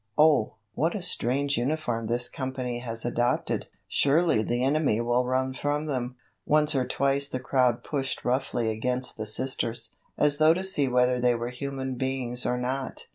"Oh, 0.17 0.55
what 0.73 0.95
a 0.95 1.01
strange 1.03 1.57
uniform 1.59 2.07
this 2.07 2.27
company 2.27 2.79
has 2.79 3.05
adopted." 3.05 3.67
"Surely 3.87 4.41
the 4.41 4.63
enemy 4.63 4.99
will 4.99 5.27
run 5.27 5.53
from 5.53 5.85
them." 5.85 6.15
Once 6.43 6.73
or 6.73 6.87
twice 6.87 7.29
the 7.29 7.39
crowd 7.39 7.83
pushed 7.83 8.25
roughly 8.25 8.71
against 8.71 9.15
the 9.15 9.27
Sisters, 9.27 9.93
as 10.17 10.37
though 10.39 10.55
to 10.55 10.63
see 10.63 10.87
whether 10.87 11.21
they 11.21 11.35
were 11.35 11.51
human 11.51 11.97
beings 11.97 12.47
or 12.47 12.57
not. 12.57 13.05